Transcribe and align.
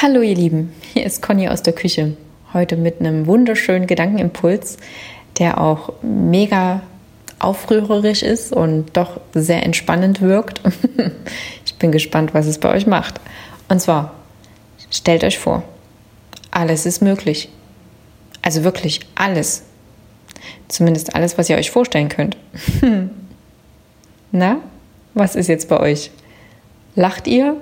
Hallo 0.00 0.20
ihr 0.20 0.36
Lieben, 0.36 0.72
hier 0.94 1.04
ist 1.04 1.22
Conny 1.22 1.48
aus 1.48 1.64
der 1.64 1.72
Küche. 1.72 2.16
Heute 2.52 2.76
mit 2.76 3.00
einem 3.00 3.26
wunderschönen 3.26 3.88
Gedankenimpuls, 3.88 4.76
der 5.40 5.60
auch 5.60 5.92
mega 6.02 6.82
aufrührerisch 7.40 8.22
ist 8.22 8.52
und 8.52 8.96
doch 8.96 9.20
sehr 9.34 9.64
entspannend 9.64 10.20
wirkt. 10.20 10.60
ich 11.66 11.74
bin 11.80 11.90
gespannt, 11.90 12.32
was 12.32 12.46
es 12.46 12.58
bei 12.58 12.72
euch 12.72 12.86
macht. 12.86 13.20
Und 13.68 13.80
zwar, 13.80 14.14
stellt 14.88 15.24
euch 15.24 15.36
vor, 15.36 15.64
alles 16.52 16.86
ist 16.86 17.02
möglich. 17.02 17.48
Also 18.40 18.62
wirklich 18.62 19.00
alles. 19.16 19.64
Zumindest 20.68 21.16
alles, 21.16 21.38
was 21.38 21.50
ihr 21.50 21.56
euch 21.56 21.72
vorstellen 21.72 22.08
könnt. 22.08 22.36
Na, 24.30 24.58
was 25.14 25.34
ist 25.34 25.48
jetzt 25.48 25.68
bei 25.68 25.80
euch? 25.80 26.12
Lacht 26.94 27.26
ihr 27.26 27.60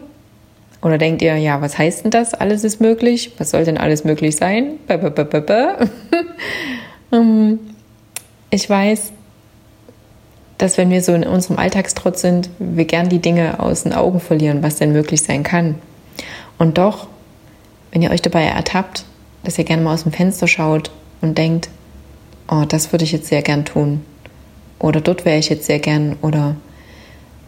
oder 0.82 0.98
denkt 0.98 1.22
ihr, 1.22 1.36
ja, 1.36 1.60
was 1.60 1.78
heißt 1.78 2.04
denn 2.04 2.10
das? 2.10 2.34
Alles 2.34 2.64
ist 2.64 2.80
möglich. 2.80 3.32
Was 3.38 3.50
soll 3.50 3.64
denn 3.64 3.78
alles 3.78 4.04
möglich 4.04 4.36
sein? 4.36 4.78
Ähm, 7.12 7.60
ich 8.50 8.68
weiß, 8.68 9.12
dass 10.58 10.76
wenn 10.76 10.90
wir 10.90 11.02
so 11.02 11.14
in 11.14 11.22
unserem 11.22 11.56
Alltagstrotz 11.56 12.20
sind, 12.20 12.50
wir 12.58 12.84
gern 12.84 13.08
die 13.08 13.20
Dinge 13.20 13.60
aus 13.60 13.84
den 13.84 13.92
Augen 13.92 14.18
verlieren, 14.18 14.62
was 14.62 14.76
denn 14.76 14.92
möglich 14.92 15.22
sein 15.22 15.44
kann. 15.44 15.76
Und 16.58 16.78
doch, 16.78 17.06
wenn 17.92 18.02
ihr 18.02 18.10
euch 18.10 18.22
dabei 18.22 18.42
ertappt, 18.42 19.04
dass 19.44 19.56
ihr 19.58 19.64
gerne 19.64 19.82
mal 19.82 19.94
aus 19.94 20.02
dem 20.02 20.12
Fenster 20.12 20.48
schaut 20.48 20.90
und 21.20 21.38
denkt, 21.38 21.68
oh, 22.48 22.64
das 22.66 22.92
würde 22.92 23.04
ich 23.04 23.12
jetzt 23.12 23.28
sehr 23.28 23.42
gern 23.42 23.64
tun. 23.64 24.04
Oder 24.78 25.00
dort 25.00 25.24
wäre 25.24 25.38
ich 25.38 25.48
jetzt 25.48 25.66
sehr 25.66 25.78
gern. 25.78 26.16
Oder 26.22 26.56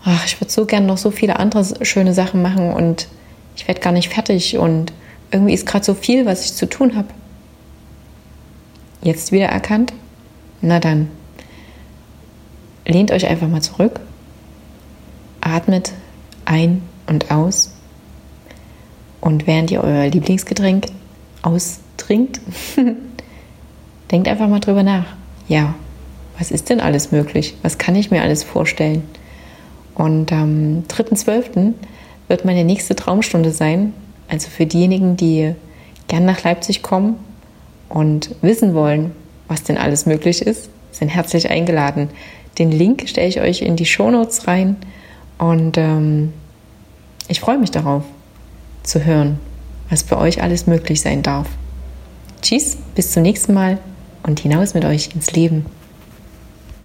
ach, 0.04 0.24
ich 0.24 0.40
würde 0.40 0.52
so 0.52 0.66
gern 0.66 0.86
noch 0.86 0.98
so 0.98 1.10
viele 1.10 1.38
andere 1.38 1.84
schöne 1.84 2.14
Sachen 2.14 2.42
machen 2.42 2.72
und 2.72 3.08
ich 3.58 3.66
werde 3.66 3.80
gar 3.80 3.92
nicht 3.92 4.08
fertig 4.08 4.56
und 4.56 4.92
irgendwie 5.32 5.52
ist 5.52 5.66
gerade 5.66 5.84
so 5.84 5.94
viel, 5.94 6.26
was 6.26 6.44
ich 6.44 6.54
zu 6.54 6.66
tun 6.68 6.94
habe. 6.94 7.08
Jetzt 9.02 9.32
wieder 9.32 9.46
erkannt? 9.46 9.92
Na 10.60 10.78
dann, 10.78 11.08
lehnt 12.86 13.10
euch 13.10 13.26
einfach 13.26 13.48
mal 13.48 13.60
zurück, 13.60 13.98
atmet 15.40 15.92
ein 16.44 16.82
und 17.08 17.32
aus 17.32 17.74
und 19.20 19.48
während 19.48 19.72
ihr 19.72 19.82
euer 19.82 20.06
Lieblingsgetränk 20.06 20.86
austrinkt, 21.42 22.40
denkt 24.12 24.28
einfach 24.28 24.48
mal 24.48 24.60
drüber 24.60 24.84
nach. 24.84 25.06
Ja, 25.48 25.74
was 26.38 26.52
ist 26.52 26.70
denn 26.70 26.80
alles 26.80 27.10
möglich? 27.10 27.56
Was 27.62 27.76
kann 27.76 27.96
ich 27.96 28.12
mir 28.12 28.22
alles 28.22 28.44
vorstellen? 28.44 29.02
Und 29.96 30.32
am 30.32 30.84
3.12 30.88 31.74
wird 32.28 32.44
meine 32.44 32.64
nächste 32.64 32.94
Traumstunde 32.94 33.50
sein. 33.50 33.92
Also 34.28 34.48
für 34.48 34.66
diejenigen, 34.66 35.16
die 35.16 35.54
gern 36.06 36.24
nach 36.24 36.44
Leipzig 36.44 36.82
kommen 36.82 37.16
und 37.88 38.34
wissen 38.42 38.74
wollen, 38.74 39.12
was 39.48 39.62
denn 39.62 39.78
alles 39.78 40.06
möglich 40.06 40.42
ist, 40.42 40.68
sind 40.92 41.08
herzlich 41.08 41.50
eingeladen. 41.50 42.10
Den 42.58 42.70
Link 42.70 43.08
stelle 43.08 43.28
ich 43.28 43.40
euch 43.40 43.62
in 43.62 43.76
die 43.76 43.86
Shownotes 43.86 44.46
rein 44.46 44.76
und 45.38 45.78
ähm, 45.78 46.32
ich 47.28 47.40
freue 47.40 47.58
mich 47.58 47.70
darauf 47.70 48.04
zu 48.82 49.04
hören, 49.04 49.38
was 49.88 50.04
bei 50.04 50.16
euch 50.16 50.42
alles 50.42 50.66
möglich 50.66 51.00
sein 51.00 51.22
darf. 51.22 51.48
Tschüss, 52.42 52.76
bis 52.94 53.12
zum 53.12 53.22
nächsten 53.22 53.54
Mal 53.54 53.78
und 54.22 54.40
hinaus 54.40 54.74
mit 54.74 54.84
euch 54.84 55.14
ins 55.14 55.32
Leben. 55.32 55.66